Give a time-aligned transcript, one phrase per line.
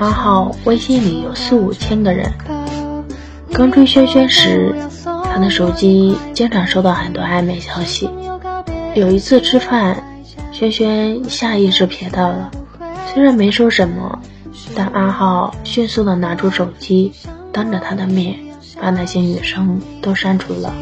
[0.00, 2.32] 阿浩微信里有四五千个人。
[3.52, 4.74] 刚追轩轩时，
[5.24, 8.08] 他的手机经常收到很多暧昧消息。
[8.94, 10.02] 有一次吃饭，
[10.52, 12.50] 轩轩下意识瞥到了，
[13.12, 14.18] 虽然没说什么，
[14.74, 17.12] 但阿浩迅速的拿出手机，
[17.52, 18.38] 当着他的面
[18.80, 20.72] 把那些女生都删除了。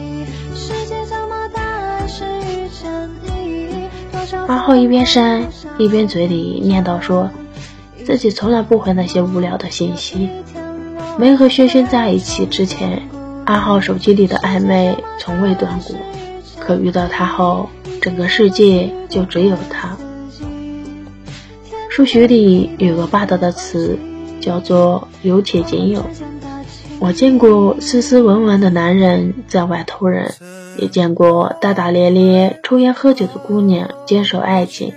[4.46, 5.42] 阿浩一边删
[5.76, 7.28] 一边嘴里念叨说，
[8.04, 10.28] 自己从来不回那些无聊的信息。
[11.18, 13.08] 没和轩轩在一起之前，
[13.44, 15.96] 阿浩手机里的暧昧从未断过。
[16.60, 17.68] 可遇到他后，
[18.00, 19.96] 整个世界就只有他。
[21.88, 23.98] 数学里有个霸道的词，
[24.40, 26.04] 叫做有且仅有。
[27.00, 30.34] 我见过斯斯文文的男人在外偷人，
[30.78, 34.92] 也见过大大咧咧抽烟喝酒的姑娘坚守爱情。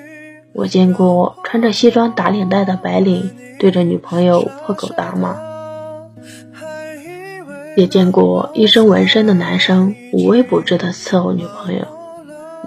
[0.54, 5.38] 我见过穿着西装打领带的白领对着女朋友破口大骂，
[7.76, 11.88] 也见过一身纹身的男生无微不至的伺候女朋友。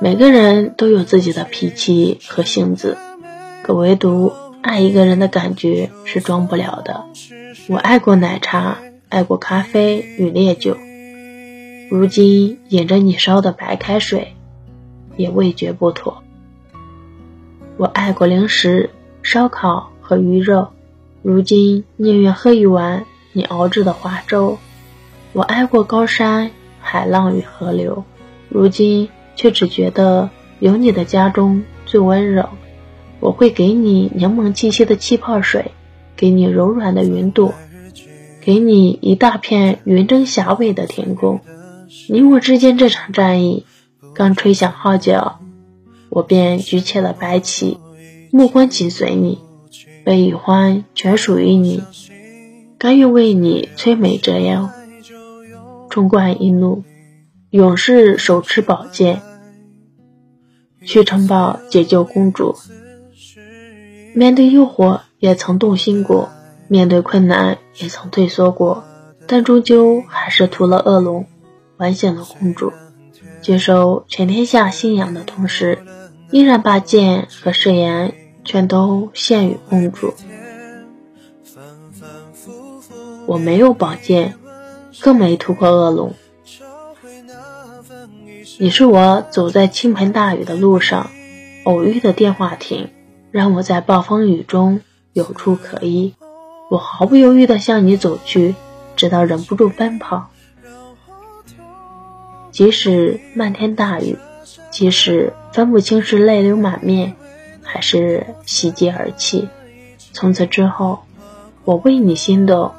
[0.01, 2.97] 每个人都有自己的脾气和性子，
[3.63, 7.05] 可唯独爱一个人的感觉是装不了的。
[7.69, 8.79] 我爱过奶茶。
[9.11, 10.77] 爱过咖啡与烈酒，
[11.89, 14.35] 如今饮着你烧的白开水，
[15.17, 16.24] 也味觉不妥。
[17.77, 18.91] 我爱过零食、
[19.23, 20.69] 烧烤和鱼肉，
[21.23, 24.59] 如今宁愿喝一碗你熬制的花粥。
[25.33, 28.05] 我爱过高山、海浪与河流，
[28.49, 32.49] 如今却只觉得有你的家中最温柔。
[33.19, 35.73] 我会给你柠檬气息的气泡水，
[36.15, 37.55] 给你柔软的云朵。
[38.41, 41.41] 给你一大片云蒸霞蔚的天空，
[42.09, 43.65] 你我之间这场战役
[44.15, 45.41] 刚吹响号角，
[46.15, 47.79] 我便举起了白旗，
[48.31, 49.41] 目光紧随你，
[50.05, 51.83] 悲与欢全属于你，
[52.79, 54.71] 甘愿为你摧眉折腰，
[55.91, 56.85] 冲冠一怒，
[57.51, 59.23] 勇士手持宝剑，
[60.85, 62.55] 去城堡解救公主，
[64.15, 66.31] 面对诱惑也曾动心过。
[66.67, 68.85] 面对困难也曾退缩过，
[69.27, 71.27] 但终究还是屠了恶龙，
[71.77, 72.73] 唤醒了公主。
[73.43, 75.85] 接受全天下信仰的同时，
[76.35, 78.13] 依然把剑和誓言
[78.43, 80.15] 全都献与公主。
[83.27, 84.35] 我没有宝剑，
[85.01, 86.15] 更没屠过恶龙。
[88.59, 91.09] 你是我走在倾盆大雨的路上
[91.63, 92.91] 偶遇的电话亭，
[93.31, 94.81] 让我在暴风雨中
[95.13, 96.17] 有处可依。
[96.69, 98.57] 我毫不犹豫地向你走去，
[98.97, 100.31] 直到忍不住奔跑。
[102.51, 104.19] 即使漫天大雨，
[104.71, 107.15] 即使分不清是泪流满面，
[107.63, 109.49] 还是喜极而泣。
[110.13, 111.05] 从此之后，
[111.65, 112.73] 我为你心动，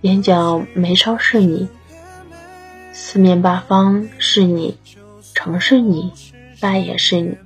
[0.00, 1.68] 眼角眉梢是你，
[2.92, 4.78] 四面八方是你，
[5.34, 6.12] 城是你，
[6.60, 7.36] 半也是你。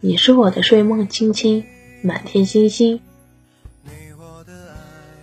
[0.00, 1.64] 你是我的睡梦亲亲，
[2.02, 3.00] 满天星星。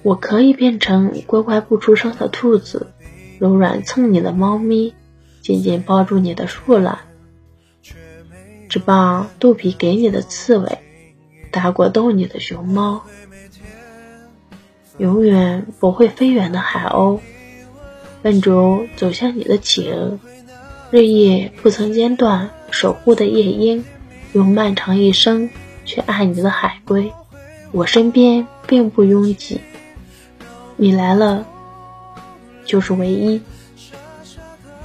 [0.04, 2.88] 我可以变成乖乖不出声的兔子，
[3.38, 4.96] 柔软蹭你的猫咪，
[5.42, 7.00] 紧紧抱住你的树懒，
[8.72, 10.78] 只把肚皮给你的刺猬，
[11.52, 13.02] 打过逗你的熊猫，
[14.98, 17.20] 永远不会飞远的海鸥，
[18.22, 20.18] 笨拙走向你的企鹅，
[20.90, 23.84] 日夜不曾间断守护的夜莺，
[24.32, 25.50] 用漫长一生
[25.84, 27.12] 去爱你的海龟。
[27.74, 29.60] 我身边并不拥挤。
[30.78, 31.46] 你来了，
[32.64, 33.42] 就是唯一。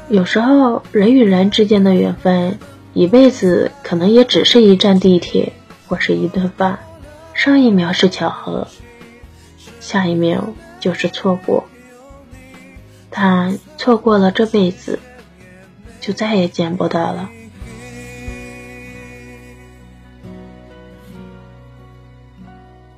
[0.08, 2.58] 有时候，人与人之间的缘分，
[2.96, 5.52] 一辈子可能也只是一站地铁
[5.86, 6.78] 或是一顿饭。
[7.34, 8.68] 上一秒是巧合，
[9.80, 11.66] 下一秒就是错过。
[13.10, 14.98] 但错过了这辈子，
[16.00, 17.28] 就再也见不到了。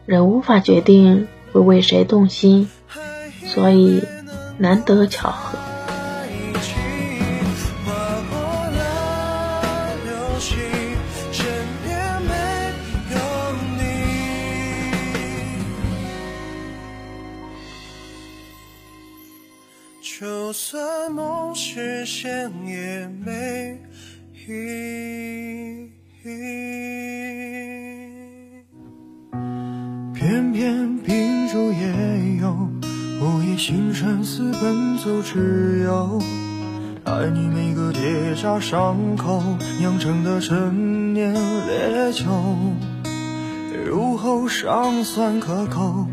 [0.06, 2.70] 人无法决定会为谁动心。
[3.46, 4.04] 所以，
[4.58, 5.57] 难得巧合。
[20.20, 23.78] 就算梦实现也没
[24.34, 24.50] 意
[26.24, 26.28] 义。
[30.12, 32.50] 偏偏病住也有。
[33.20, 36.20] 午夜星辰似奔走之友，
[37.04, 39.40] 爱你每个结痂伤口
[39.78, 42.24] 酿成的陈年烈酒，
[43.86, 46.08] 入喉尚算可口，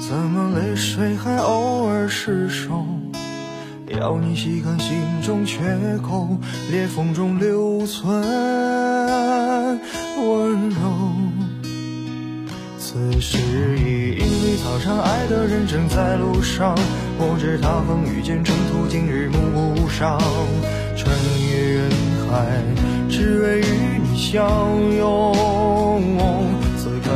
[0.00, 2.86] 怎怎么泪水还偶尔失守？
[3.88, 5.58] 要你细看心中缺
[5.98, 6.38] 口，
[6.70, 8.18] 裂缝中留存
[10.16, 10.76] 温柔。
[12.78, 13.38] 此时
[13.78, 16.74] 已莺飞草长，爱的人正在路上。
[17.18, 20.18] 我知他风雨兼程途，经日暮不赏。
[20.96, 21.14] 穿
[21.50, 21.90] 越人
[22.30, 22.62] 海，
[23.10, 24.40] 只为与你相
[24.96, 25.34] 拥。
[26.78, 27.10] 此刻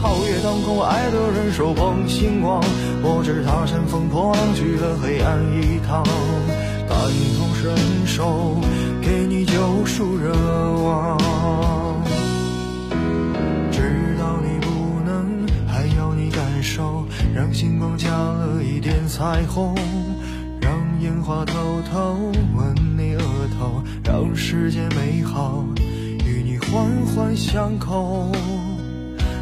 [0.00, 2.62] 皓月当空，爱的人手捧星光。
[3.02, 6.04] 我知他乘风破浪去了黑暗一趟，
[6.88, 6.96] 感
[7.36, 8.60] 同身受，
[9.02, 10.32] 给你救赎热
[10.84, 11.18] 望。
[13.72, 17.04] 知道你不能，还要你感受，
[17.34, 19.74] 让星光加了一点彩虹，
[20.60, 21.54] 让烟花偷
[21.90, 22.14] 偷
[22.54, 23.22] 吻你额
[23.58, 25.64] 头，让世界美好
[26.24, 28.30] 与你环环相扣。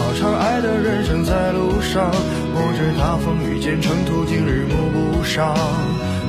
[0.00, 2.10] 已莺飞草长，爱的人生在路上。
[2.54, 5.54] 我知他风雨兼程途，经日暮不赏。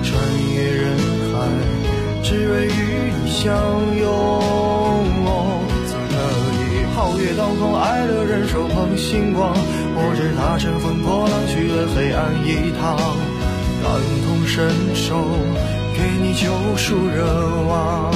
[0.04, 0.14] 穿
[0.54, 0.98] 越人
[1.32, 1.48] 海，
[2.24, 3.56] 只为与你相
[3.98, 4.06] 拥。
[5.88, 6.14] 此刻
[6.60, 9.54] 已皓月当空，爱的人手捧星光。
[9.94, 12.98] 我知他乘风破浪去了黑暗一趟，
[13.82, 13.86] 感
[14.26, 15.16] 同身受，
[15.96, 17.24] 给你救赎热
[17.70, 18.12] 望。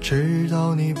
[0.00, 1.00] 知道你不